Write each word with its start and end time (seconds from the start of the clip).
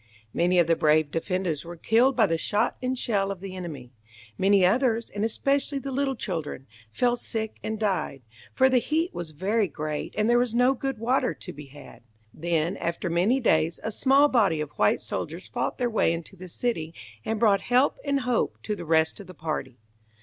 Many 0.33 0.57
of 0.57 0.65
the 0.65 0.75
brave 0.75 1.11
defenders 1.11 1.63
were 1.63 1.75
killed 1.75 2.15
by 2.15 2.25
the 2.25 2.35
shot 2.39 2.75
and 2.81 2.97
shell 2.97 3.29
of 3.29 3.39
the 3.39 3.55
enemy. 3.55 3.93
Many 4.35 4.65
others, 4.65 5.11
and 5.11 5.23
especially 5.23 5.77
the 5.77 5.91
little 5.91 6.15
children, 6.15 6.65
fell 6.89 7.15
sick 7.15 7.57
and 7.61 7.77
died, 7.79 8.23
for 8.51 8.67
the 8.67 8.79
heat 8.79 9.13
was 9.13 9.29
very 9.29 9.67
great, 9.67 10.15
and 10.17 10.27
there 10.27 10.39
was 10.39 10.55
no 10.55 10.73
good 10.73 10.97
water 10.97 11.35
to 11.35 11.53
be 11.53 11.67
had. 11.67 12.01
Then, 12.33 12.77
after 12.77 13.11
many 13.11 13.39
days, 13.39 13.79
a 13.83 13.91
small 13.91 14.27
body 14.27 14.59
of 14.59 14.71
white 14.71 15.01
soldiers 15.01 15.47
fought 15.47 15.77
their 15.77 15.87
way 15.87 16.11
into 16.13 16.35
the 16.35 16.47
city, 16.47 16.95
and 17.23 17.39
brought 17.39 17.61
help 17.61 17.99
and 18.03 18.21
hope 18.21 18.57
to 18.63 18.75
the 18.75 18.85
rest 18.85 19.19
of 19.19 19.27
the 19.27 19.35
party. 19.35 19.77